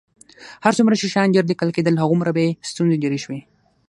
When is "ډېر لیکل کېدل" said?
1.35-1.95